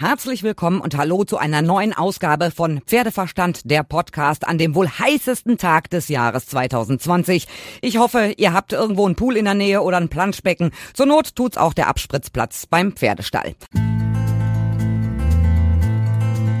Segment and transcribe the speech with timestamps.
[0.00, 4.88] Herzlich willkommen und hallo zu einer neuen Ausgabe von Pferdeverstand, der Podcast an dem wohl
[4.88, 7.46] heißesten Tag des Jahres 2020.
[7.82, 10.70] Ich hoffe, ihr habt irgendwo einen Pool in der Nähe oder ein Planschbecken.
[10.94, 13.54] Zur Not tut's auch der Abspritzplatz beim Pferdestall.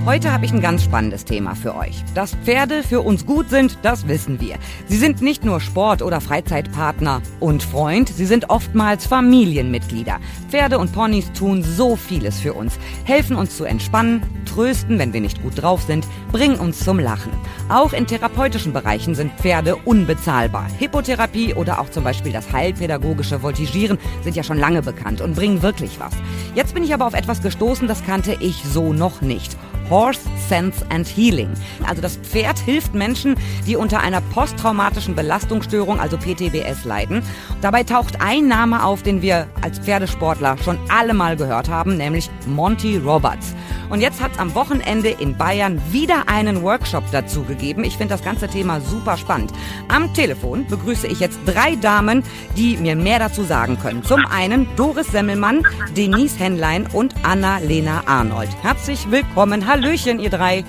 [0.06, 2.02] Heute habe ich ein ganz spannendes Thema für euch.
[2.14, 4.56] Dass Pferde für uns gut sind, das wissen wir.
[4.86, 10.18] Sie sind nicht nur Sport- oder Freizeitpartner und Freund, sie sind oftmals Familienmitglieder.
[10.48, 15.20] Pferde und Ponys tun so vieles für uns, helfen uns zu entspannen, trösten, wenn wir
[15.20, 17.32] nicht gut drauf sind, bringen uns zum Lachen.
[17.68, 20.66] Auch in therapeutischen Bereichen sind Pferde unbezahlbar.
[20.78, 25.60] Hippotherapie oder auch zum Beispiel das heilpädagogische Voltigieren sind ja schon lange bekannt und bringen
[25.60, 26.14] wirklich was.
[26.54, 29.56] Jetzt bin ich aber auf etwas gestoßen, das kannte ich so noch nicht.
[29.90, 31.50] Horse Sense and Healing.
[31.86, 33.34] Also das Pferd hilft Menschen,
[33.66, 37.22] die unter einer posttraumatischen Belastungsstörung, also PTBS, leiden.
[37.60, 42.30] Dabei taucht ein Name auf, den wir als Pferdesportler schon alle mal gehört haben, nämlich
[42.46, 43.54] Monty Roberts.
[43.90, 47.82] Und jetzt hat es am Wochenende in Bayern wieder einen Workshop dazu gegeben.
[47.82, 49.52] Ich finde das ganze Thema super spannend.
[49.88, 52.22] Am Telefon begrüße ich jetzt drei Damen,
[52.56, 54.04] die mir mehr dazu sagen können.
[54.04, 55.64] Zum einen Doris Semmelmann,
[55.96, 58.50] Denise Henlein und Anna-Lena Arnold.
[58.62, 59.66] Herzlich willkommen.
[59.66, 60.64] Hallöchen, ihr drei.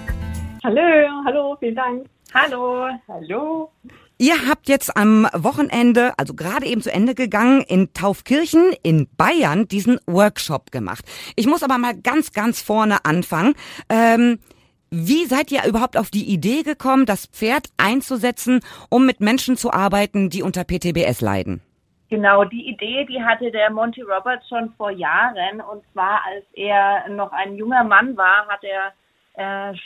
[0.63, 0.81] Hallo,
[1.25, 2.05] hallo, vielen Dank.
[2.33, 3.71] Hallo, hallo.
[4.21, 9.67] Ihr habt jetzt am Wochenende, also gerade eben zu Ende gegangen, in Taufkirchen in Bayern
[9.67, 11.03] diesen Workshop gemacht.
[11.35, 13.55] Ich muss aber mal ganz, ganz vorne anfangen.
[13.89, 14.37] Ähm,
[14.91, 18.59] wie seid ihr überhaupt auf die Idee gekommen, das Pferd einzusetzen,
[18.91, 21.63] um mit Menschen zu arbeiten, die unter PTBS leiden?
[22.11, 25.61] Genau, die Idee, die hatte der Monty Roberts schon vor Jahren.
[25.61, 28.93] Und zwar, als er noch ein junger Mann war, hat er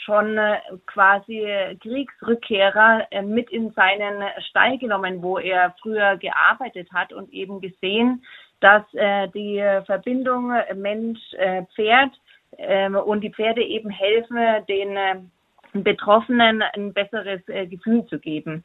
[0.04, 7.12] schon äh, quasi Kriegsrückkehrer äh, mit in seinen Stall genommen, wo er früher gearbeitet hat
[7.12, 8.24] und eben gesehen,
[8.60, 12.12] dass äh, die Verbindung Mensch-Pferd
[12.58, 15.16] ähm, und die Pferde eben helfen, den äh,
[15.74, 18.64] Betroffenen ein besseres äh, Gefühl zu geben.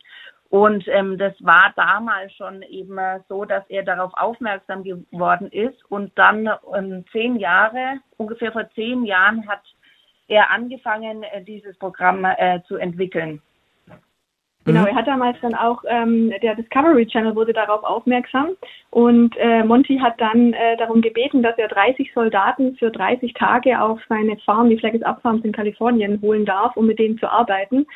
[0.49, 2.99] Und ähm, das war damals schon eben
[3.29, 5.79] so, dass er darauf aufmerksam geworden ist.
[5.89, 9.61] Und dann ähm, zehn Jahre, ungefähr vor zehn Jahren, hat
[10.31, 13.41] er angefangen, äh, dieses Programm äh, zu entwickeln.
[14.63, 18.49] Genau, er hat damals dann auch, ähm, der Discovery Channel wurde darauf aufmerksam
[18.91, 23.81] und äh, Monty hat dann äh, darum gebeten, dass er 30 Soldaten für 30 Tage
[23.81, 27.17] auf seine Farm, die Flag is Up Farms in Kalifornien, holen darf, um mit denen
[27.17, 27.87] zu arbeiten.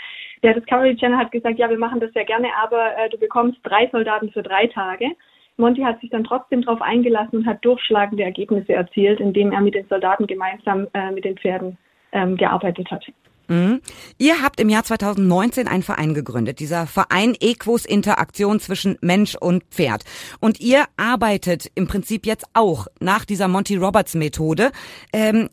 [0.42, 3.60] Der Discovery Channel hat gesagt, ja, wir machen das sehr gerne, aber äh, du bekommst
[3.62, 5.12] drei Soldaten für drei Tage.
[5.58, 9.76] Monty hat sich dann trotzdem darauf eingelassen und hat durchschlagende Ergebnisse erzielt, indem er mit
[9.76, 11.78] den Soldaten gemeinsam äh, mit den Pferden
[12.16, 13.04] ähm, gearbeitet hat.
[13.48, 13.82] Mhm.
[14.18, 19.64] Ihr habt im Jahr 2019 einen Verein gegründet, dieser Verein Equus Interaktion zwischen Mensch und
[19.66, 20.04] Pferd.
[20.40, 24.72] Und ihr arbeitet im Prinzip jetzt auch nach dieser Monty Roberts Methode.
[25.14, 25.50] Ähm,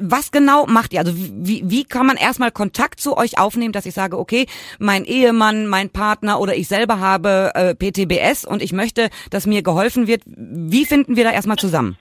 [0.00, 1.00] was genau macht ihr?
[1.00, 4.46] Also wie, wie kann man erstmal Kontakt zu euch aufnehmen, dass ich sage, okay,
[4.78, 9.62] mein Ehemann, mein Partner oder ich selber habe äh, PTBS und ich möchte, dass mir
[9.62, 10.22] geholfen wird.
[10.26, 11.96] Wie finden wir da erstmal zusammen?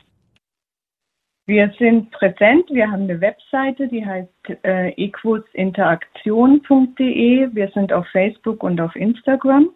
[1.47, 2.65] Wir sind präsent.
[2.69, 4.29] Wir haben eine Webseite, die heißt
[4.63, 7.49] äh, equusinteraktion.de.
[7.53, 9.71] Wir sind auf Facebook und auf Instagram.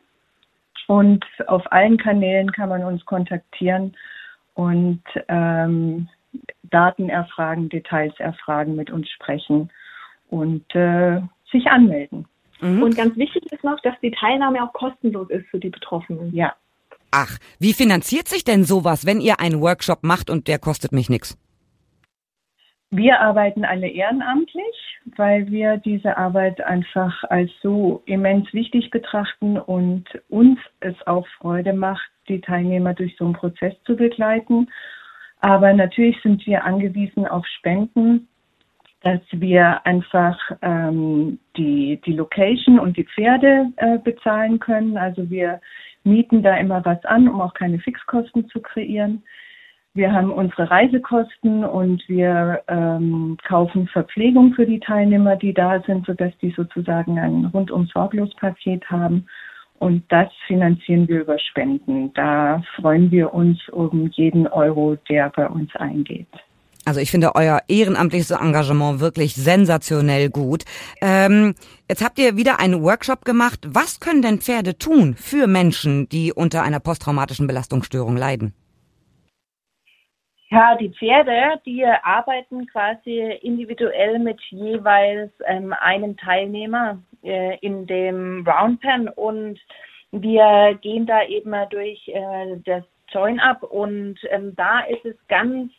[0.88, 3.96] Und auf allen Kanälen kann man uns kontaktieren
[4.54, 6.08] und ähm,
[6.64, 9.70] Daten erfragen, Details erfragen, mit uns sprechen
[10.30, 11.22] und äh,
[11.52, 12.28] sich anmelden.
[12.62, 12.84] Mhm.
[12.84, 16.34] Und ganz wichtig ist noch, dass die Teilnahme auch kostenlos ist für die Betroffenen.
[16.36, 16.54] Ja.
[17.12, 21.10] Ach, wie finanziert sich denn sowas, wenn ihr einen Workshop macht und der kostet mich
[21.10, 21.38] nichts?
[22.92, 30.06] Wir arbeiten alle ehrenamtlich, weil wir diese Arbeit einfach als so immens wichtig betrachten und
[30.30, 34.70] uns es auch Freude macht, die Teilnehmer durch so einen Prozess zu begleiten.
[35.42, 38.28] Aber natürlich sind wir angewiesen auf Spenden,
[39.02, 44.98] dass wir einfach ähm, die, die Location und die Pferde äh, bezahlen können.
[44.98, 45.62] Also wir
[46.04, 49.24] mieten da immer was an, um auch keine Fixkosten zu kreieren.
[49.96, 56.06] Wir haben unsere Reisekosten und wir ähm, kaufen Verpflegung für die Teilnehmer, die da sind,
[56.06, 59.26] sodass die sozusagen ein rundum sorglos Paket haben.
[59.80, 62.14] Und das finanzieren wir über Spenden.
[62.14, 66.28] Da freuen wir uns um jeden Euro, der bei uns eingeht.
[66.84, 70.66] Also ich finde euer ehrenamtliches Engagement wirklich sensationell gut.
[71.02, 71.56] Ähm,
[71.90, 73.62] jetzt habt ihr wieder einen Workshop gemacht.
[73.66, 78.54] Was können denn Pferde tun für Menschen, die unter einer posttraumatischen Belastungsstörung leiden?
[80.52, 88.46] Ja, die Pferde, die arbeiten quasi individuell mit jeweils ähm, einem Teilnehmer äh, in dem
[88.48, 89.60] Roundpen und
[90.12, 95.72] wir gehen da eben durch äh, das Join-up und ähm, da ist es ganz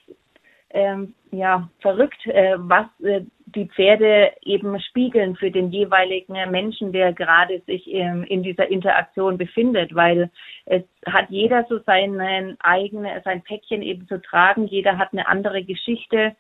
[0.71, 3.23] ähm, ja, verrückt, äh, was äh,
[3.57, 9.95] die Pferde eben spiegeln für den jeweiligen Menschen, der gerade sich in dieser Interaktion befindet,
[9.95, 10.31] weil
[10.67, 15.65] es hat jeder so sein eigenes, sein Päckchen eben zu tragen, jeder hat eine andere
[15.65, 16.37] Geschichte.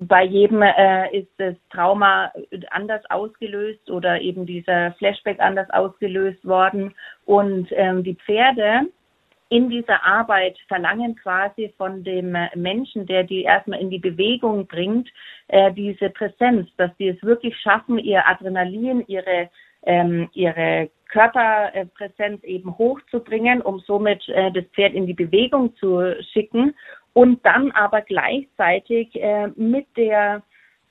[0.00, 2.32] Bei jedem äh, ist das Trauma
[2.70, 6.94] anders ausgelöst oder eben dieser Flashback anders ausgelöst worden.
[7.24, 8.82] Und ähm, die Pferde,
[9.50, 15.08] in dieser Arbeit verlangen quasi von dem Menschen, der die erstmal in die Bewegung bringt,
[15.48, 19.48] äh, diese Präsenz, dass die es wirklich schaffen, ihr Adrenalin, ihre,
[19.84, 26.74] ähm, ihre Körperpräsenz eben hochzubringen, um somit äh, das Pferd in die Bewegung zu schicken
[27.14, 30.42] und dann aber gleichzeitig äh, mit der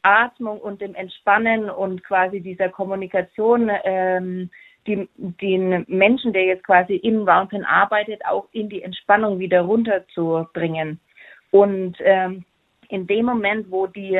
[0.02, 4.50] Atmung und dem Entspannen und quasi dieser Kommunikation ähm,
[4.88, 11.00] die, den Menschen, der jetzt quasi im Roundpen arbeitet, auch in die Entspannung wieder runterzubringen.
[11.52, 12.46] Und ähm,
[12.90, 14.20] in dem Moment, wo die,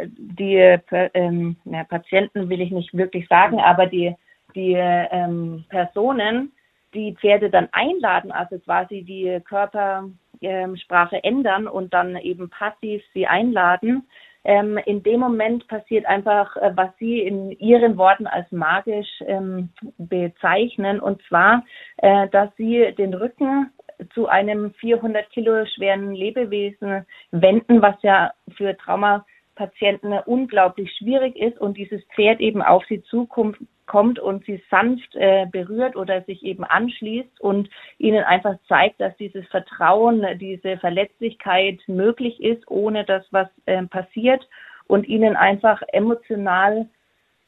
[0.00, 0.78] die
[1.14, 4.14] ähm, ja, Patienten will ich nicht wirklich sagen, aber die,
[4.54, 6.52] die ähm, Personen,
[6.94, 14.08] die Pferde dann einladen, also quasi die Körpersprache ändern und dann eben passiv sie einladen,
[14.44, 19.70] ähm, in dem Moment passiert einfach, äh, was Sie in Ihren Worten als magisch ähm,
[19.98, 21.64] bezeichnen, und zwar,
[21.98, 23.70] äh, dass Sie den Rücken
[24.14, 31.58] zu einem 400 Kilo schweren Lebewesen wenden, was ja für Traumapatienten unglaublich schwierig ist.
[31.58, 33.58] Und dieses Pferd eben auf sie zukommt
[33.88, 37.68] kommt und sie sanft äh, berührt oder sich eben anschließt und
[37.98, 44.46] ihnen einfach zeigt, dass dieses Vertrauen, diese Verletzlichkeit möglich ist, ohne dass was äh, passiert
[44.86, 46.86] und ihnen einfach emotional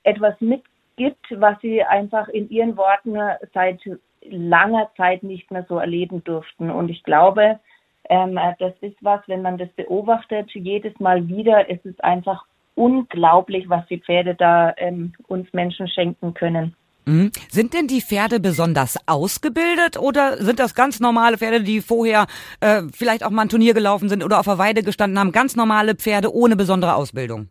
[0.03, 3.17] etwas mitgibt, was sie einfach in ihren Worten
[3.55, 3.81] seit
[4.23, 6.71] langer Zeit nicht mehr so erleben durften.
[6.71, 7.61] Und ich glaube,
[8.09, 12.45] ähm, das ist was, wenn man das beobachtet, jedes Mal wieder, es ist einfach
[12.81, 16.75] unglaublich, was die Pferde da ähm, uns Menschen schenken können.
[17.05, 17.31] Mhm.
[17.51, 22.27] Sind denn die Pferde besonders ausgebildet oder sind das ganz normale Pferde, die vorher
[22.61, 25.33] äh, vielleicht auch mal ein Turnier gelaufen sind oder auf der Weide gestanden haben?
[25.33, 27.49] Ganz normale Pferde ohne besondere Ausbildung?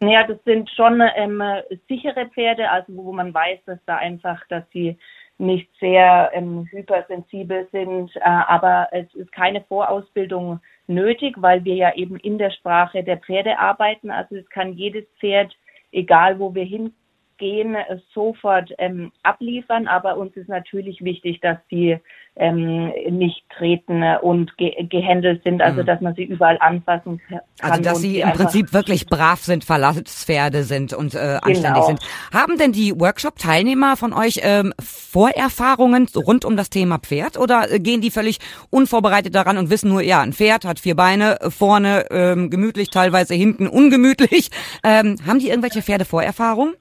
[0.00, 1.42] Naja, das sind schon ähm,
[1.88, 4.96] sichere Pferde, also wo man weiß, dass da einfach, dass sie
[5.38, 11.94] nicht sehr ähm, hypersensibel sind, äh, aber es ist keine Vorausbildung nötig, weil wir ja
[11.94, 14.10] eben in der Sprache der Pferde arbeiten.
[14.10, 15.56] Also es kann jedes Pferd,
[15.92, 16.92] egal wo wir hin
[17.38, 17.76] gehen,
[18.12, 19.86] sofort ähm, abliefern.
[19.86, 21.98] Aber uns ist natürlich wichtig, dass sie
[22.38, 25.86] ähm, nicht treten und ge gehandelt sind, also mhm.
[25.86, 27.40] dass man sie überall anfassen kann.
[27.60, 31.86] Also dass sie im Prinzip wirklich brav sind, Verlasspferde sind und äh, anständig genau.
[31.86, 32.00] sind.
[32.32, 37.80] Haben denn die Workshop-Teilnehmer von euch ähm, Vorerfahrungen rund um das Thema Pferd oder äh,
[37.80, 38.38] gehen die völlig
[38.70, 43.34] unvorbereitet daran und wissen nur, ja, ein Pferd hat vier Beine, vorne ähm, gemütlich, teilweise
[43.34, 44.50] hinten ungemütlich.
[44.84, 46.74] Ähm, haben die irgendwelche Pferdevorerfahrungen?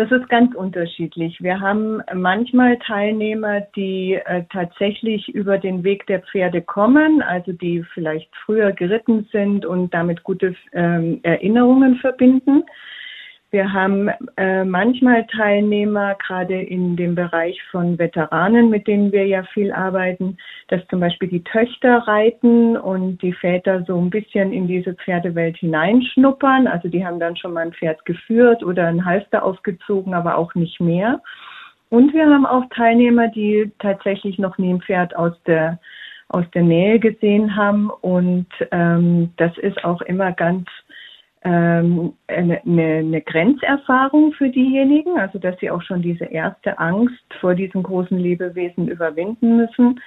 [0.00, 1.42] Das ist ganz unterschiedlich.
[1.42, 7.84] Wir haben manchmal Teilnehmer, die äh, tatsächlich über den Weg der Pferde kommen, also die
[7.92, 12.62] vielleicht früher geritten sind und damit gute ähm, Erinnerungen verbinden.
[13.52, 19.42] Wir haben äh, manchmal Teilnehmer, gerade in dem Bereich von Veteranen, mit denen wir ja
[19.42, 20.36] viel arbeiten,
[20.68, 25.56] dass zum Beispiel die Töchter reiten und die Väter so ein bisschen in diese Pferdewelt
[25.56, 26.68] hineinschnuppern.
[26.68, 30.54] Also die haben dann schon mal ein Pferd geführt oder ein Halster aufgezogen, aber auch
[30.54, 31.20] nicht mehr.
[31.88, 35.80] Und wir haben auch Teilnehmer, die tatsächlich noch nie ein Pferd aus der
[36.28, 40.68] aus der Nähe gesehen haben und ähm, das ist auch immer ganz
[41.42, 47.54] ähm, eine, eine Grenzerfahrung für diejenigen, also dass sie auch schon diese erste Angst vor
[47.54, 50.00] diesen großen Lebewesen überwinden müssen.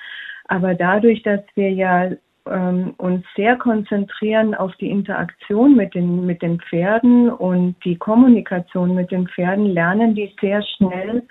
[0.45, 2.11] Aber dadurch, dass wir ja
[2.49, 8.93] ähm, uns sehr konzentrieren auf die Interaktion mit den, mit den Pferden und die Kommunikation
[8.93, 11.23] mit den Pferden, lernen die sehr schnell,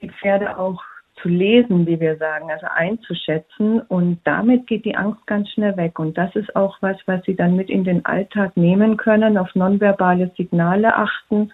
[0.00, 0.82] die Pferde auch
[1.22, 3.80] zu lesen, wie wir sagen, also einzuschätzen.
[3.80, 5.98] Und damit geht die Angst ganz schnell weg.
[5.98, 9.54] Und das ist auch was, was Sie dann mit in den Alltag nehmen können, auf
[9.54, 11.52] nonverbale Signale achten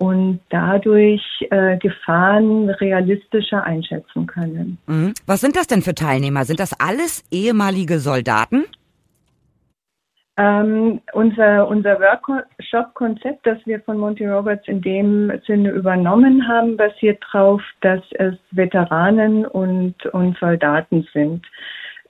[0.00, 4.78] und dadurch äh, Gefahren realistischer einschätzen können.
[4.86, 5.12] Mhm.
[5.26, 6.46] Was sind das denn für Teilnehmer?
[6.46, 8.64] Sind das alles ehemalige Soldaten?
[10.40, 17.22] Ähm, unser unser Workshop-Konzept, das wir von Monty Roberts in dem Sinne übernommen haben, basiert
[17.30, 21.44] darauf, dass es Veteranen und, und Soldaten sind.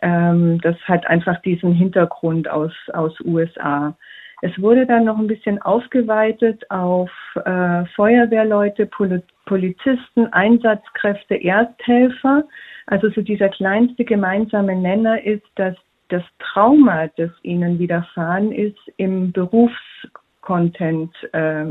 [0.00, 3.96] Ähm, das hat einfach diesen Hintergrund aus, aus USA.
[4.42, 7.10] Es wurde dann noch ein bisschen ausgeweitet auf
[7.44, 12.44] äh, Feuerwehrleute, Pol Polizisten, Einsatzkräfte, Ersthelfer.
[12.86, 15.74] Also so dieser kleinste gemeinsame Nenner ist, dass
[16.10, 21.66] das Trauma, das ihnen widerfahren ist, im Berufscontent äh,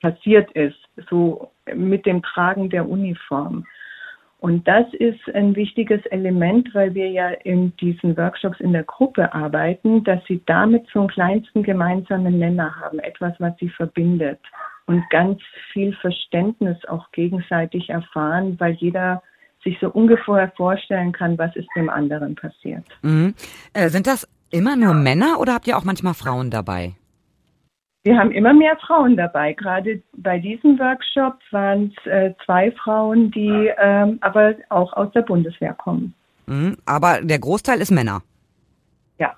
[0.00, 3.64] passiert ist, so mit dem Tragen der Uniform.
[4.40, 9.34] Und das ist ein wichtiges Element, weil wir ja in diesen Workshops in der Gruppe
[9.34, 14.40] arbeiten, dass sie damit zum kleinsten gemeinsamen Nenner haben, etwas, was sie verbindet
[14.86, 15.40] und ganz
[15.72, 19.22] viel Verständnis auch gegenseitig erfahren, weil jeder
[19.62, 22.84] sich so ungefähr vorstellen kann, was ist dem anderen passiert.
[23.02, 23.34] Mhm.
[23.72, 26.94] Äh, sind das immer nur Männer oder habt ihr auch manchmal Frauen dabei?
[28.02, 29.52] Wir haben immer mehr Frauen dabei.
[29.52, 35.20] Gerade bei diesem Workshop waren es äh, zwei Frauen, die ähm, aber auch aus der
[35.22, 36.14] Bundeswehr kommen.
[36.46, 38.22] Mhm, aber der Großteil ist Männer.
[39.18, 39.34] Ja.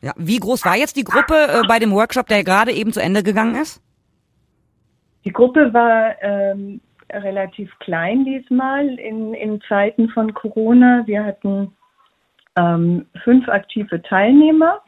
[0.00, 0.14] Ja.
[0.16, 3.22] Wie groß war jetzt die Gruppe äh, bei dem Workshop, der gerade eben zu Ende
[3.22, 3.82] gegangen ist?
[5.26, 6.80] Die Gruppe war ähm,
[7.12, 11.06] relativ klein diesmal in, in Zeiten von Corona.
[11.06, 11.76] Wir hatten
[12.56, 14.82] ähm, fünf aktive Teilnehmer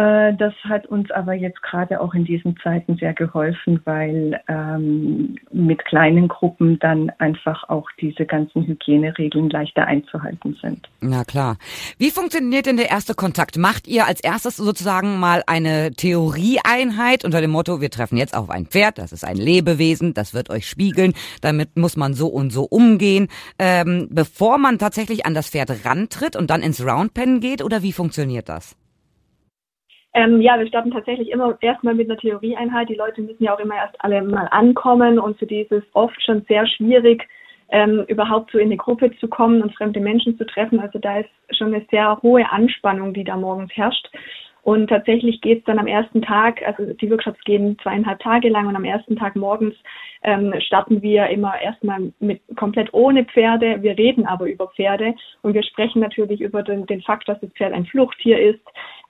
[0.00, 5.84] das hat uns aber jetzt gerade auch in diesen Zeiten sehr geholfen, weil ähm, mit
[5.84, 10.88] kleinen Gruppen dann einfach auch diese ganzen Hygieneregeln leichter einzuhalten sind.
[11.00, 11.56] Na klar.
[11.98, 13.58] Wie funktioniert denn der erste Kontakt?
[13.58, 18.48] Macht ihr als erstes sozusagen mal eine Theorieeinheit unter dem Motto, wir treffen jetzt auf
[18.48, 22.50] ein Pferd, das ist ein Lebewesen, das wird euch spiegeln, damit muss man so und
[22.50, 23.28] so umgehen,
[23.58, 27.92] ähm, bevor man tatsächlich an das Pferd rantritt und dann ins Roundpen geht oder wie
[27.92, 28.79] funktioniert das?
[30.12, 32.88] Ähm, ja, wir starten tatsächlich immer erstmal mit einer Theorieeinheit.
[32.88, 36.44] Die Leute müssen ja auch immer erst alle mal ankommen und für dieses oft schon
[36.48, 37.28] sehr schwierig,
[37.70, 40.80] ähm, überhaupt so in eine Gruppe zu kommen und fremde Menschen zu treffen.
[40.80, 44.08] Also da ist schon eine sehr hohe Anspannung, die da morgens herrscht.
[44.62, 48.66] Und tatsächlich geht es dann am ersten Tag, also die Workshops gehen zweieinhalb Tage lang
[48.66, 49.74] und am ersten Tag morgens
[50.22, 53.82] ähm, starten wir immer erstmal mit komplett ohne Pferde.
[53.82, 57.50] Wir reden aber über Pferde und wir sprechen natürlich über den, den Fakt, dass das
[57.52, 58.60] Pferd ein Fluchttier ist,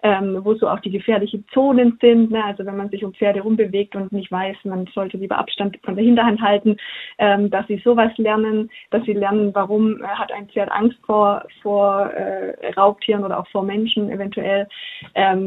[0.03, 2.31] ähm, wo so auch die gefährlichen Zonen sind.
[2.31, 2.45] Ne?
[2.45, 5.97] Also wenn man sich um Pferde rumbewegt und nicht weiß, man sollte lieber Abstand von
[5.97, 6.77] der Hinterhand halten,
[7.19, 11.45] ähm, dass sie sowas lernen, dass sie lernen, warum äh, hat ein Pferd Angst vor,
[11.63, 14.69] vor äh, Raubtieren oder auch vor Menschen eventuell.
[15.15, 15.40] Ähm,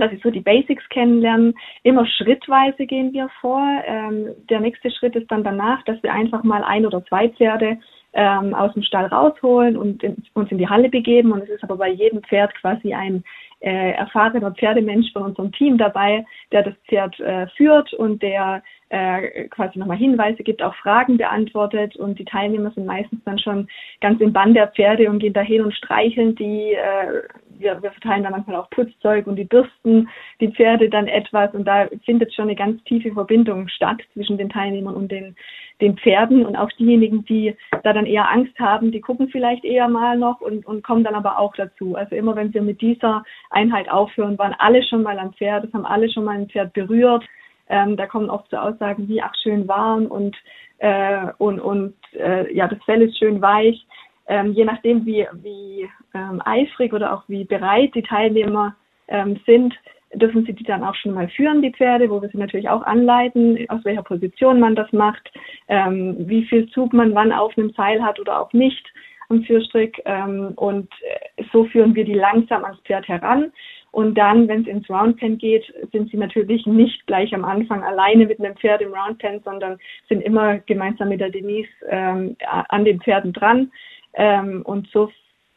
[0.00, 1.54] dass sie so die Basics kennenlernen.
[1.82, 3.62] Immer schrittweise gehen wir vor.
[3.86, 7.78] Ähm, der nächste Schritt ist dann danach, dass wir einfach mal ein oder zwei Pferde
[8.12, 11.32] ähm, aus dem Stall rausholen und in, uns in die Halle begeben.
[11.32, 13.24] Und es ist aber bei jedem Pferd quasi ein
[13.60, 19.48] äh, erfahrener Pferdemensch von unserem Team dabei, der das Pferd äh, führt und der äh,
[19.48, 23.68] quasi nochmal Hinweise gibt, auch Fragen beantwortet und die Teilnehmer sind meistens dann schon
[24.00, 26.74] ganz im Bann der Pferde und gehen dahin und streicheln die.
[26.74, 27.22] Äh,
[27.58, 30.08] wir, wir verteilen dann manchmal auch Putzzeug und die bürsten
[30.40, 34.48] die Pferde dann etwas und da findet schon eine ganz tiefe Verbindung statt zwischen den
[34.48, 35.36] Teilnehmern und den,
[35.80, 39.88] den Pferden und auch diejenigen, die da dann eher Angst haben, die gucken vielleicht eher
[39.88, 41.96] mal noch und, und kommen dann aber auch dazu.
[41.96, 45.72] Also immer wenn wir mit dieser Einheit aufhören, waren alle schon mal am Pferd, das
[45.72, 47.24] haben alle schon mal ein Pferd berührt
[47.68, 50.36] ähm, da kommen oft so Aussagen wie, ach, schön warm und,
[50.78, 53.86] äh, und, und äh, ja, das Fell ist schön weich.
[54.28, 58.74] Ähm, je nachdem, wie, wie ähm, eifrig oder auch wie bereit die Teilnehmer
[59.08, 59.74] ähm, sind,
[60.14, 62.82] dürfen sie die dann auch schon mal führen, die Pferde, wo wir sie natürlich auch
[62.82, 65.30] anleiten, aus welcher Position man das macht,
[65.68, 68.86] ähm, wie viel Zug man wann auf einem Seil hat oder auch nicht
[69.28, 70.00] am Führstrick.
[70.04, 73.52] Ähm, und äh, so führen wir die langsam ans Pferd heran.
[73.92, 78.26] Und dann, wenn es ins Roundpen geht, sind sie natürlich nicht gleich am Anfang alleine
[78.26, 79.78] mit einem Pferd im Roundpen, sondern
[80.08, 82.36] sind immer gemeinsam mit der Denise ähm,
[82.68, 83.70] an den Pferden dran.
[84.16, 85.10] Ähm, und so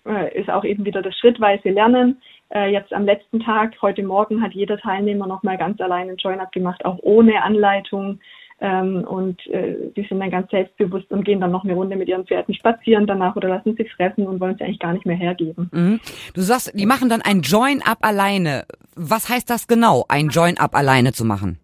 [0.06, 2.22] äh, ist auch eben wieder das schrittweise Lernen.
[2.54, 6.52] Äh, jetzt am letzten Tag, heute Morgen, hat jeder Teilnehmer nochmal ganz allein ein Join-Up
[6.52, 8.20] gemacht, auch ohne Anleitung.
[8.62, 12.10] Ähm, und äh, die sind dann ganz selbstbewusst und gehen dann noch eine Runde mit
[12.10, 15.16] ihren Pferden spazieren danach oder lassen sich fressen und wollen sie eigentlich gar nicht mehr
[15.16, 15.70] hergeben.
[15.72, 16.00] Mhm.
[16.34, 18.66] Du sagst, die machen dann ein Join-Up alleine.
[18.96, 21.58] Was heißt das genau, ein Join-Up alleine zu machen?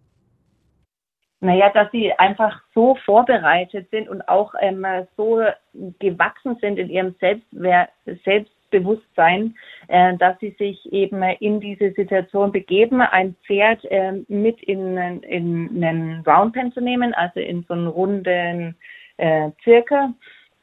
[1.46, 4.84] Naja, dass sie einfach so vorbereitet sind und auch ähm,
[5.16, 5.42] so
[6.00, 7.90] gewachsen sind in ihrem Selbstwert,
[8.24, 9.54] Selbst Bewusstsein,
[9.86, 15.84] äh, dass sie sich eben in diese Situation begeben, ein Pferd äh, mit in, in
[15.84, 18.74] einen Roundpen zu nehmen, also in so einen runden
[19.18, 20.14] äh, Zirkel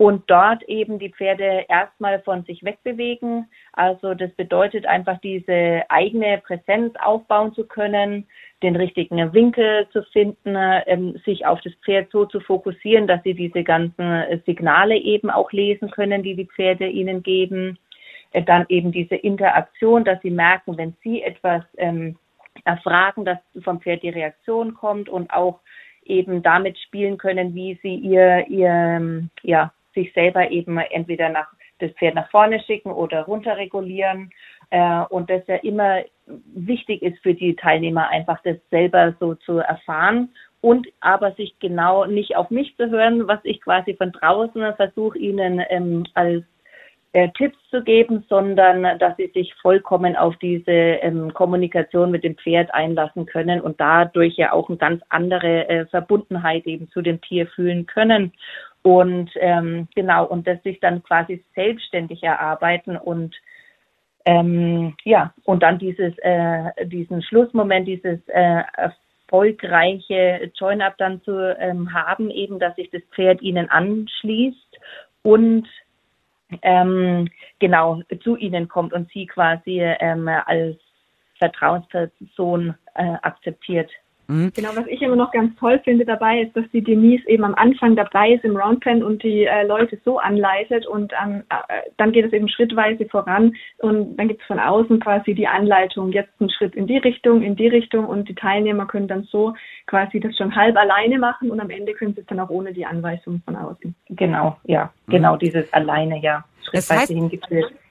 [0.03, 3.48] und dort eben die Pferde erstmal von sich wegbewegen.
[3.72, 8.27] Also das bedeutet einfach diese eigene Präsenz aufbauen zu können,
[8.63, 10.57] den richtigen Winkel zu finden,
[10.88, 15.53] ähm, sich auf das Pferd so zu fokussieren, dass sie diese ganzen Signale eben auch
[15.53, 17.79] lesen können, die die Pferde ihnen geben
[18.33, 22.17] äh, dann eben diese Interaktion, dass sie merken, wenn sie etwas ähm,
[22.65, 25.62] erfragen, dass vom Pferd die Reaktion kommt und auch
[26.03, 31.47] eben damit spielen können, wie sie ihr, ihr ähm, ja, sich selber eben entweder nach
[31.79, 34.31] das Pferd nach vorne schicken oder runterregulieren
[34.73, 39.59] Äh, und das ja immer wichtig ist für die Teilnehmer, einfach das selber so zu
[39.59, 40.29] erfahren
[40.62, 45.19] und aber sich genau nicht auf mich zu hören, was ich quasi von draußen versuche,
[45.19, 46.43] ihnen ähm, als
[47.12, 52.35] äh, Tipps zu geben, sondern dass sie sich vollkommen auf diese ähm, Kommunikation mit dem
[52.35, 57.21] Pferd einlassen können und dadurch ja auch eine ganz andere äh, Verbundenheit eben zu dem
[57.21, 58.33] Tier fühlen können.
[58.84, 63.34] Und ähm, genau, und das sich dann quasi selbstständig erarbeiten und
[64.25, 71.94] ähm, ja, und dann dieses, äh, diesen Schlussmoment, dieses äh, erfolgreiche Join-up dann zu ähm,
[71.94, 74.80] haben, eben, dass sich das Pferd ihnen anschließt
[75.24, 75.68] und
[76.62, 80.78] ähm, genau zu ihnen kommt und sie quasi ähm, als
[81.40, 83.92] Vertrauensperson äh, akzeptiert.
[84.27, 84.51] Mhm.
[84.56, 87.56] Genau, was ich immer noch ganz toll finde dabei, ist, dass die Denise eben am
[87.56, 92.12] Anfang dabei ist im Roundpen und die äh, Leute so anleitet und ähm, äh, dann
[92.12, 96.32] geht es eben schrittweise voran und dann gibt es von außen quasi die Anleitung, jetzt
[96.39, 99.53] einen Schritt in die Richtung, in die Richtung und die Teilnehmer können dann so
[99.88, 102.74] quasi das schon halb alleine machen und am Ende können sie es dann auch ohne
[102.74, 103.94] die Anweisung von außen.
[104.10, 105.39] Genau, ja, genau mhm.
[105.39, 106.44] dieses alleine, ja.
[106.72, 107.13] Es heißt,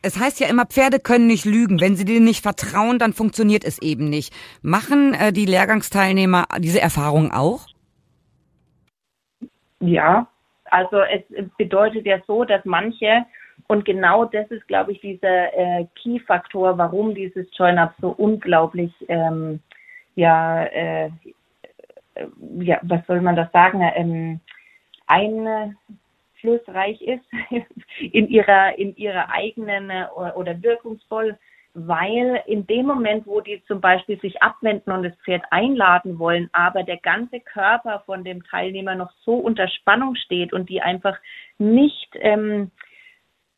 [0.03, 1.81] es heißt ja immer, Pferde können nicht lügen.
[1.81, 4.35] Wenn sie denen nicht vertrauen, dann funktioniert es eben nicht.
[4.63, 7.67] Machen äh, die Lehrgangsteilnehmer diese Erfahrung auch?
[9.81, 10.29] Ja,
[10.65, 11.23] also es
[11.59, 13.25] bedeutet ja so, dass manche,
[13.67, 19.61] und genau das ist, glaube ich, dieser äh, Key-Faktor, warum dieses Join-Up so unglaublich, ähm,
[20.15, 21.11] ja, äh,
[22.59, 24.41] ja, was soll man das sagen, ähm,
[25.07, 25.77] ein
[26.43, 27.25] einflussreich ist
[28.01, 31.39] in ihrer, in ihrer eigenen äh, oder wirkungsvoll,
[31.75, 36.51] weil in dem Moment, wo die zum Beispiel sich abwenden und das Pferd einladen wollen,
[36.53, 41.17] aber der ganze Körper von dem Teilnehmer noch so unter Spannung steht und die einfach
[41.59, 42.71] nicht ähm,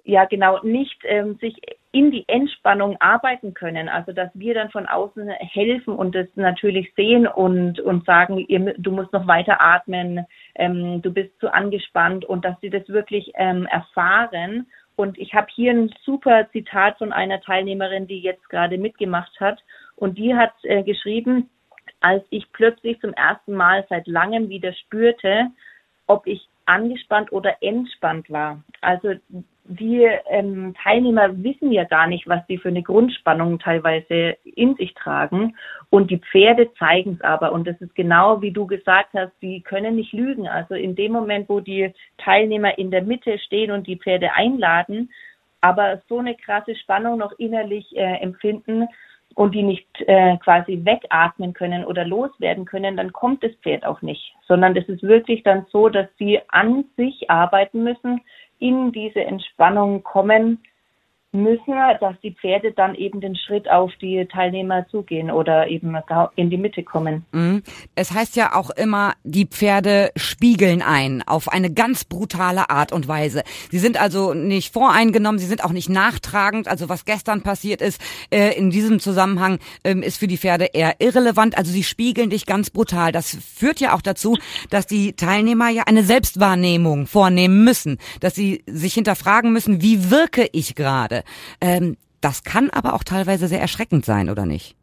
[0.05, 1.57] ja genau nicht ähm, sich
[1.93, 3.89] in die Entspannung arbeiten können.
[3.89, 8.75] Also dass wir dann von außen helfen und das natürlich sehen und und sagen, ihr,
[8.79, 13.33] du musst noch weiter atmen, ähm, du bist zu angespannt und dass sie das wirklich
[13.37, 14.67] ähm, erfahren.
[14.97, 19.59] Und ich habe hier ein super Zitat von einer Teilnehmerin, die jetzt gerade mitgemacht hat
[19.97, 21.51] und die hat äh, geschrieben,
[22.01, 25.47] als ich plötzlich zum ersten Mal seit langem wieder spürte,
[26.07, 28.63] ob ich angespannt oder entspannt war.
[28.81, 29.15] Also
[29.67, 34.93] die ähm, Teilnehmer wissen ja gar nicht, was sie für eine Grundspannung teilweise in sich
[34.95, 35.57] tragen.
[35.89, 37.53] Und die Pferde zeigen es aber.
[37.53, 40.47] Und das ist genau wie du gesagt hast, die können nicht lügen.
[40.47, 45.11] Also in dem Moment, wo die Teilnehmer in der Mitte stehen und die Pferde einladen,
[45.63, 48.87] aber so eine krasse Spannung noch innerlich äh, empfinden,
[49.35, 54.01] und die nicht äh, quasi wegatmen können oder loswerden können, dann kommt das Pferd auch
[54.03, 58.21] nicht, sondern es ist wirklich dann so, dass sie an sich arbeiten müssen,
[58.59, 60.59] in diese Entspannung kommen
[61.35, 65.97] müssen, dass die Pferde dann eben den Schritt auf die Teilnehmer zugehen oder eben
[66.37, 67.25] in die Mitte kommen.
[67.33, 67.63] Mhm.
[67.95, 73.09] Es heißt ja auch immer, die Pferde spiegeln ein auf eine ganz brutale Art und
[73.09, 73.43] Weise.
[73.71, 76.69] Sie sind also nicht voreingenommen, sie sind auch nicht nachtragend.
[76.69, 80.97] Also was gestern passiert ist äh, in diesem Zusammenhang ähm, ist für die Pferde eher
[81.01, 81.59] irrelevant.
[81.59, 83.11] Also sie spiegeln dich ganz brutal.
[83.11, 84.39] Das führt ja auch dazu,
[84.71, 90.49] dass die Teilnehmer ja eine Selbstwahrnehmung vornehmen müssen, dass sie sich hinterfragen müssen, wie wirke
[90.53, 91.24] ich gerade?
[91.61, 94.77] Ähm, das kann aber auch teilweise sehr erschreckend sein, oder nicht?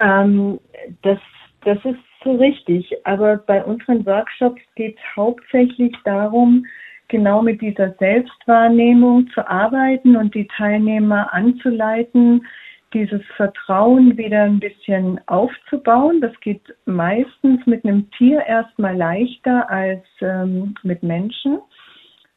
[0.00, 0.58] Ähm,
[1.02, 1.18] das,
[1.64, 2.92] das ist so richtig.
[3.04, 6.64] Aber bei unseren Workshops geht es hauptsächlich darum,
[7.08, 12.46] genau mit dieser Selbstwahrnehmung zu arbeiten und die Teilnehmer anzuleiten,
[12.94, 16.20] dieses Vertrauen wieder ein bisschen aufzubauen.
[16.20, 21.58] Das geht meistens mit einem Tier erstmal leichter als ähm, mit Menschen.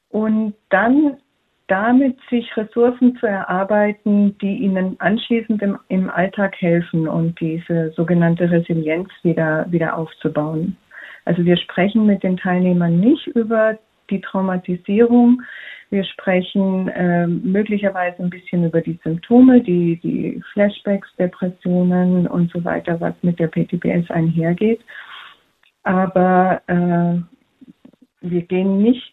[0.10, 1.18] Und dann
[1.72, 8.52] damit sich Ressourcen zu erarbeiten, die ihnen anschließend im, im Alltag helfen und diese sogenannte
[8.52, 10.76] Resilienz wieder, wieder aufzubauen.
[11.24, 13.80] Also wir sprechen mit den Teilnehmern nicht über
[14.10, 15.42] die Traumatisierung.
[15.92, 22.66] Wir sprechen äh, möglicherweise ein bisschen über die Symptome, die, die Flashbacks, Depressionen und so
[22.66, 24.82] weiter, was mit der PTBS einhergeht.
[25.84, 27.22] Aber äh,
[28.20, 29.11] wir gehen nicht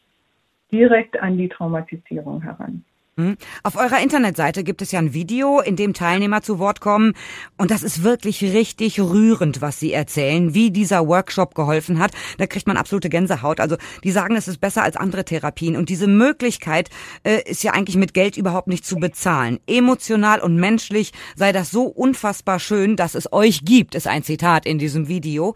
[0.70, 2.85] direkt an die Traumatisierung heran.
[3.18, 3.37] Hm?
[3.64, 7.14] Auf eurer Internetseite gibt es ja ein Video, in dem Teilnehmer zu Wort kommen.
[7.57, 12.12] Und das ist wirklich richtig rührend, was sie erzählen, wie dieser Workshop geholfen hat.
[12.38, 13.59] Da kriegt man absolute Gänsehaut.
[13.59, 15.74] Also die sagen, es ist besser als andere Therapien.
[15.74, 16.90] Und diese Möglichkeit
[17.24, 19.59] äh, ist ja eigentlich mit Geld überhaupt nicht zu bezahlen.
[19.66, 24.64] Emotional und menschlich sei das so unfassbar schön, dass es euch gibt, ist ein Zitat
[24.64, 25.54] in diesem Video.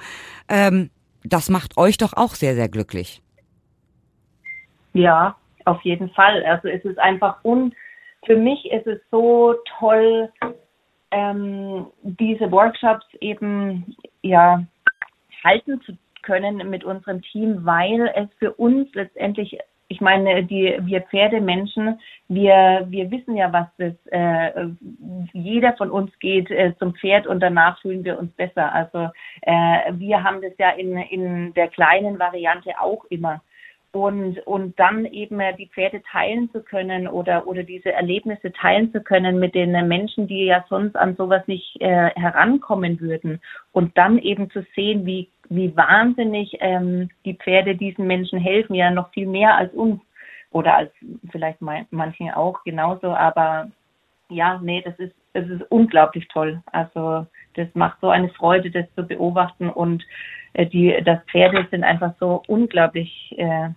[0.49, 0.91] Ähm,
[1.23, 3.23] das macht euch doch auch sehr, sehr glücklich.
[4.93, 6.45] Ja, auf jeden Fall.
[6.45, 7.39] Also es ist einfach
[8.25, 10.31] für mich ist es so toll,
[11.11, 14.65] ähm, diese Workshops eben ja
[15.45, 19.59] halten zu können mit unserem Team, weil es für uns letztendlich
[19.93, 24.69] ich meine, die, wir Pferdemenschen, wir, wir wissen ja, was das, äh,
[25.35, 28.73] jeder von uns geht äh, zum Pferd und danach fühlen wir uns besser.
[28.73, 29.11] Also
[29.43, 33.43] äh, wir haben das ja in, in der kleinen Variante auch immer
[33.93, 39.03] und, und dann eben die Pferde teilen zu können oder, oder diese Erlebnisse teilen zu
[39.03, 43.41] können mit den Menschen, die ja sonst an sowas nicht äh, herankommen würden.
[43.73, 48.91] Und dann eben zu sehen, wie, wie wahnsinnig ähm, die Pferde diesen Menschen helfen, ja
[48.91, 50.01] noch viel mehr als uns
[50.53, 50.91] oder als
[51.31, 53.09] vielleicht manchen auch genauso.
[53.09, 53.71] Aber
[54.31, 56.63] ja, nee, das ist, das ist unglaublich toll.
[56.73, 60.05] Also das macht so eine Freude, das zu beobachten und
[60.55, 63.69] äh, die, das Pferde sind einfach so unglaublich äh,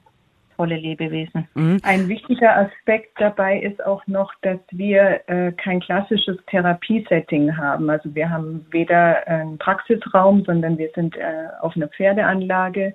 [0.55, 1.47] tolle Lebewesen.
[1.53, 1.79] Mhm.
[1.83, 7.89] Ein wichtiger Aspekt dabei ist auch noch, dass wir äh, kein klassisches Therapiesetting haben.
[7.89, 12.93] Also wir haben weder einen Praxisraum, sondern wir sind äh, auf einer Pferdeanlage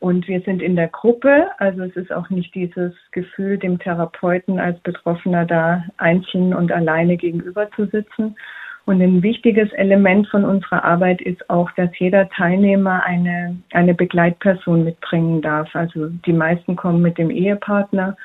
[0.00, 1.48] und wir sind in der Gruppe.
[1.58, 7.16] Also es ist auch nicht dieses Gefühl, dem Therapeuten als Betroffener da einzeln und alleine
[7.16, 8.36] gegenüber zu sitzen,
[8.86, 14.84] und ein wichtiges Element von unserer Arbeit ist auch, dass jeder Teilnehmer eine, eine Begleitperson
[14.84, 15.74] mitbringen darf.
[15.74, 18.16] Also die meisten kommen mit dem Ehepartner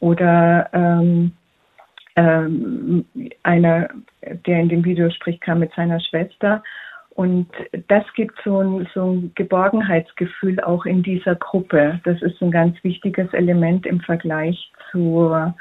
[0.00, 1.32] oder ähm,
[2.16, 3.04] ähm,
[3.42, 3.90] einer,
[4.46, 6.62] der in dem Video spricht, kam mit seiner Schwester.
[7.10, 7.48] Und
[7.88, 12.00] das gibt so ein, so ein Geborgenheitsgefühl auch in dieser Gruppe.
[12.04, 15.54] Das ist ein ganz wichtiges Element im Vergleich zur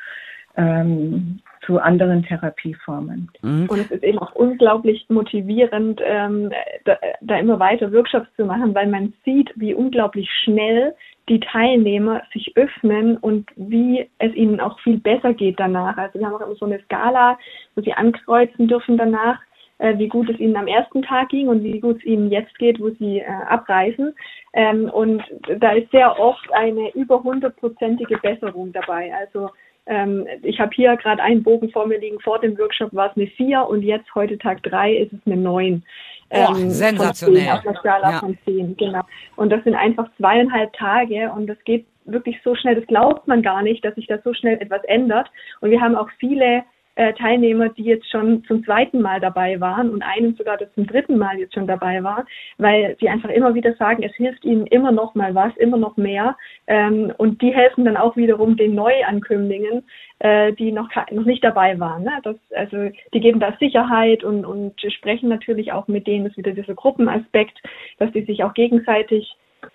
[0.56, 3.30] ähm, zu anderen Therapieformen.
[3.42, 3.68] Mhm.
[3.70, 6.52] Und es ist eben auch unglaublich motivierend, ähm,
[6.86, 10.96] da, da, immer weiter Workshops zu machen, weil man sieht, wie unglaublich schnell
[11.30, 15.98] die Teilnehmer sich öffnen und wie es ihnen auch viel besser geht danach.
[15.98, 17.38] Also wir haben auch immer so eine Skala,
[17.76, 19.40] wo sie ankreuzen dürfen danach,
[19.78, 22.58] äh, wie gut es ihnen am ersten Tag ging und wie gut es ihnen jetzt
[22.58, 24.14] geht, wo sie äh, abreisen.
[24.54, 25.24] Ähm, und
[25.60, 29.14] da ist sehr oft eine über hundertprozentige Besserung dabei.
[29.20, 29.50] Also
[29.88, 32.20] ähm, ich habe hier gerade einen Bogen vor mir liegen.
[32.20, 35.38] Vor dem Workshop war es eine 4 und jetzt heute Tag 3 ist es eine
[35.38, 35.84] 9.
[36.30, 37.44] Oh, ähm, sensationell.
[37.44, 38.20] 10, auf einer Skala ja.
[38.20, 39.02] von 10, genau.
[39.36, 43.42] Und das sind einfach zweieinhalb Tage und das geht wirklich so schnell, das glaubt man
[43.42, 45.30] gar nicht, dass sich da so schnell etwas ändert.
[45.60, 46.64] Und wir haben auch viele
[46.96, 50.86] äh, Teilnehmer, die jetzt schon zum zweiten Mal dabei waren und einen sogar, der zum
[50.88, 52.26] dritten Mal jetzt schon dabei war,
[52.58, 55.98] weil sie einfach immer wieder sagen, es hilft ihnen immer noch mal was, immer noch
[55.98, 56.38] mehr.
[56.68, 59.84] Ähm, und die helfen dann auch wiederum den Neuankömmlingen,
[60.20, 62.04] äh, die noch, noch nicht dabei waren.
[62.04, 62.20] Ne?
[62.24, 66.38] Das, also die geben da Sicherheit und, und sprechen natürlich auch mit denen, das ist
[66.38, 67.62] wieder dieser Gruppenaspekt,
[68.00, 69.34] dass die sich auch gegenseitig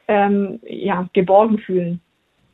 [0.08, 2.00] ähm, ja, geborgen fühlen.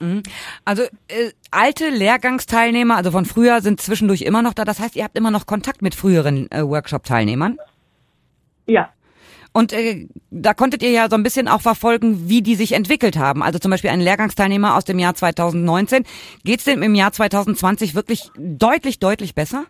[0.02, 0.22] Mhm.
[0.64, 4.64] Also äh, alte Lehrgangsteilnehmer, also von früher, sind zwischendurch immer noch da.
[4.64, 7.58] Das heißt, ihr habt immer noch Kontakt mit früheren äh, Workshop-Teilnehmern?
[8.66, 8.90] Ja.
[9.52, 13.16] Und äh, da konntet ihr ja so ein bisschen auch verfolgen, wie die sich entwickelt
[13.16, 13.42] haben.
[13.42, 16.04] Also zum Beispiel ein Lehrgangsteilnehmer aus dem Jahr 2019.
[16.44, 19.66] Geht es dem im Jahr 2020 wirklich deutlich, deutlich besser?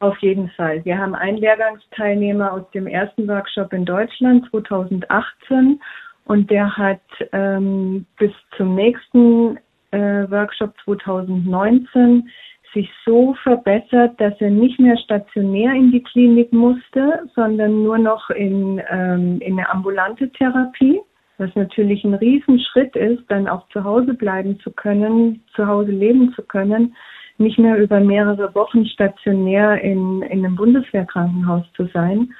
[0.00, 0.82] Auf jeden Fall.
[0.86, 5.78] Wir haben einen Lehrgangsteilnehmer aus dem ersten Workshop in Deutschland 2018
[6.24, 7.00] und der hat
[7.32, 9.58] ähm, bis zum nächsten
[9.90, 12.28] äh, Workshop 2019
[12.72, 18.30] sich so verbessert, dass er nicht mehr stationär in die Klinik musste, sondern nur noch
[18.30, 21.00] in, ähm, in eine ambulante Therapie,
[21.38, 26.32] was natürlich ein Riesenschritt ist, dann auch zu Hause bleiben zu können, zu Hause leben
[26.34, 26.94] zu können,
[27.38, 32.32] nicht mehr über mehrere Wochen stationär in, in einem Bundeswehrkrankenhaus zu sein.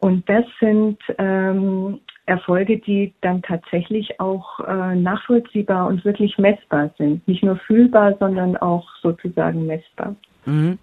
[0.00, 7.26] Und das sind ähm, Erfolge, die dann tatsächlich auch äh, nachvollziehbar und wirklich messbar sind.
[7.26, 10.14] Nicht nur fühlbar, sondern auch sozusagen messbar.
[10.44, 10.78] Mhm.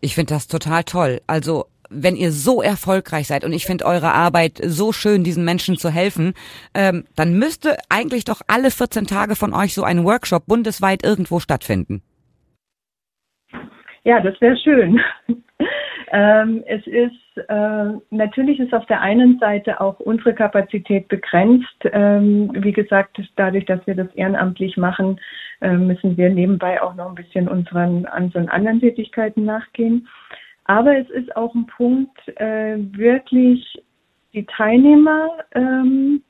[0.00, 1.20] Ich finde das total toll.
[1.26, 5.76] Also wenn ihr so erfolgreich seid und ich finde eure Arbeit so schön, diesen Menschen
[5.76, 6.34] zu helfen,
[6.74, 11.40] ähm, dann müsste eigentlich doch alle 14 Tage von euch so ein Workshop bundesweit irgendwo
[11.40, 12.02] stattfinden.
[14.04, 15.00] Ja, das wäre schön.
[16.16, 21.76] Ähm, es ist äh, natürlich ist auf der einen Seite auch unsere Kapazität begrenzt.
[21.92, 25.20] Ähm, wie gesagt, dadurch, dass wir das ehrenamtlich machen,
[25.60, 30.08] äh, müssen wir nebenbei auch noch ein bisschen unseren unseren anderen Tätigkeiten nachgehen.
[30.64, 33.82] Aber es ist auch ein Punkt, äh, wirklich
[34.32, 36.22] die Teilnehmer ähm,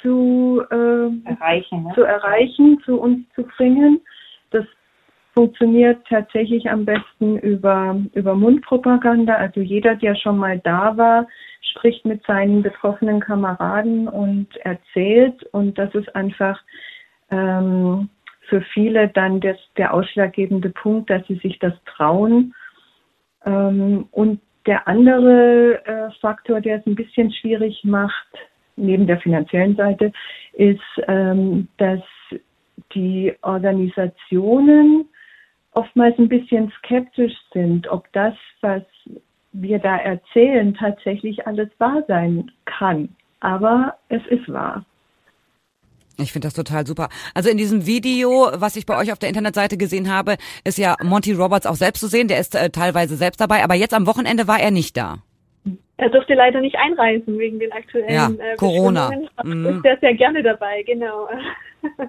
[0.00, 1.92] zu, äh, erreichen, ne?
[1.94, 4.00] zu erreichen, zu uns zu bringen.
[4.52, 4.64] Das
[5.38, 9.36] funktioniert tatsächlich am besten über, über Mundpropaganda.
[9.36, 11.28] Also jeder, der schon mal da war,
[11.60, 15.40] spricht mit seinen betroffenen Kameraden und erzählt.
[15.52, 16.60] Und das ist einfach
[17.30, 18.08] ähm,
[18.48, 22.52] für viele dann das, der ausschlaggebende Punkt, dass sie sich das trauen.
[23.46, 28.26] Ähm, und der andere äh, Faktor, der es ein bisschen schwierig macht,
[28.74, 30.10] neben der finanziellen Seite,
[30.54, 32.02] ist, ähm, dass
[32.92, 35.08] die Organisationen
[35.78, 38.82] oftmals ein bisschen skeptisch sind, ob das, was
[39.52, 43.08] wir da erzählen, tatsächlich alles wahr sein kann.
[43.40, 44.84] Aber es ist wahr.
[46.20, 47.08] Ich finde das total super.
[47.32, 50.96] Also in diesem Video, was ich bei euch auf der Internetseite gesehen habe, ist ja
[51.00, 52.26] Monty Roberts auch selbst zu sehen.
[52.26, 55.18] Der ist äh, teilweise selbst dabei, aber jetzt am Wochenende war er nicht da.
[55.96, 59.10] Er durfte leider nicht einreisen wegen den aktuellen ja, äh, Corona.
[59.44, 59.66] Mhm.
[59.66, 61.28] Ist er sehr gerne dabei, genau.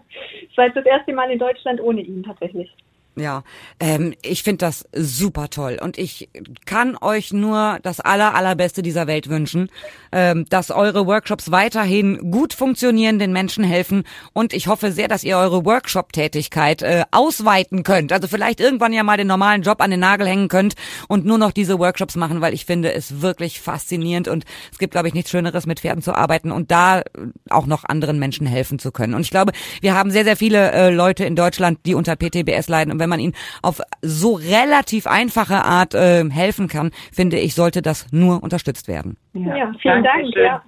[0.52, 2.76] Es war jetzt das erste Mal in Deutschland ohne ihn tatsächlich.
[3.20, 3.44] Ja,
[3.82, 6.30] ähm, ich finde das super toll und ich
[6.66, 9.70] kann euch nur das aller allerbeste dieser Welt wünschen,
[10.14, 15.26] ähm, dass eure Workshops weiterhin gut funktionieren, den Menschen helfen und ich hoffe sehr, dass
[15.26, 18.14] ihr eure Workshop-Tätigkeit äh, ausweiten könnt.
[18.14, 20.76] Also vielleicht irgendwann ja mal den normalen Job an den Nagel hängen könnt
[21.10, 24.92] und nur noch diese Workshops machen, weil ich finde es wirklich faszinierend und es gibt,
[24.92, 27.04] glaube ich, nichts Schöneres, mit Pferden zu arbeiten und da
[27.50, 29.14] auch noch anderen Menschen helfen zu können.
[29.14, 29.52] Und ich glaube,
[29.82, 33.09] wir haben sehr, sehr viele äh, Leute in Deutschland, die unter PTBS leiden und wenn
[33.10, 38.08] wenn man ihnen auf so relativ einfache Art äh, helfen kann, finde ich, sollte das
[38.12, 39.18] nur unterstützt werden.
[39.34, 40.36] Ja, ja vielen Dank.
[40.36, 40.62] Ja.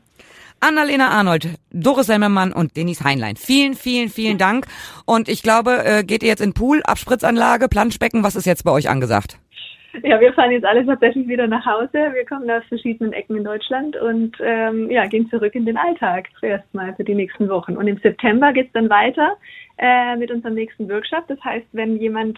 [0.60, 3.36] Annalena Arnold, Doris Semmermann und Denise Heinlein.
[3.36, 4.66] Vielen, vielen, vielen Dank.
[5.06, 8.24] Und ich glaube, äh, geht ihr jetzt in Pool, Abspritzanlage, Planschbecken?
[8.24, 9.40] Was ist jetzt bei euch angesagt?
[10.04, 12.14] Ja, wir fahren jetzt alle tatsächlich wieder nach Hause.
[12.14, 16.30] Wir kommen aus verschiedenen Ecken in Deutschland und ähm, ja, gehen zurück in den Alltag
[16.40, 17.76] zuerst mal für die nächsten Wochen.
[17.76, 19.36] Und im September geht's dann weiter
[19.78, 21.28] äh, mit unserem nächsten Workshop.
[21.28, 22.38] Das heißt, wenn jemand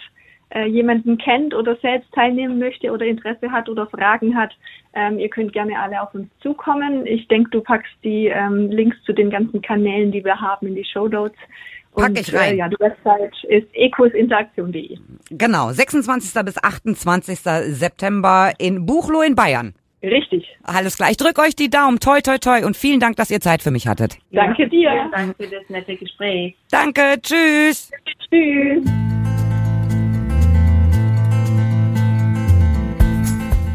[0.50, 4.52] äh, jemanden kennt oder selbst teilnehmen möchte oder Interesse hat oder Fragen hat,
[4.93, 7.06] ähm, ihr könnt gerne alle auf uns zukommen.
[7.06, 10.76] Ich denke, du packst die ähm, Links zu den ganzen Kanälen, die wir haben, in
[10.76, 11.38] die Show Notes.
[11.96, 12.54] Pack ich rein.
[12.54, 14.98] Äh, ja, die Website ist ecosinteraktion.de.
[15.30, 16.43] Genau, 26.
[16.46, 17.39] bis 28.
[17.39, 19.74] September in Buchloh in Bayern.
[20.04, 20.46] Richtig.
[20.63, 21.12] Alles klar.
[21.12, 22.00] Ich drücke euch die Daumen.
[22.00, 22.66] Toi, toi, toi.
[22.66, 24.18] Und vielen Dank, dass ihr Zeit für mich hattet.
[24.32, 24.92] Danke dir.
[24.92, 26.56] Vielen Dank für das nette Gespräch.
[26.70, 27.16] Danke.
[27.22, 27.89] Tschüss.
[28.30, 28.84] Tschüss.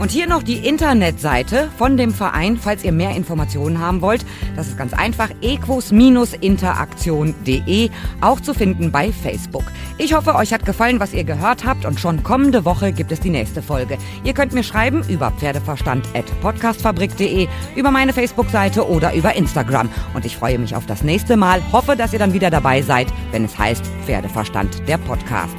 [0.09, 4.25] Und hier noch die Internetseite von dem Verein, falls ihr mehr Informationen haben wollt.
[4.57, 7.90] Das ist ganz einfach equus-interaktion.de,
[8.23, 9.64] auch zu finden bei Facebook.
[9.99, 13.21] Ich hoffe, euch hat gefallen, was ihr gehört habt und schon kommende Woche gibt es
[13.21, 13.99] die nächste Folge.
[14.25, 19.90] Ihr könnt mir schreiben über pferdeverstand.podcastfabrik.de, über meine Facebook-Seite oder über Instagram.
[20.14, 21.61] Und ich freue mich auf das nächste Mal.
[21.71, 25.59] Hoffe, dass ihr dann wieder dabei seid, wenn es heißt Pferdeverstand, der Podcast.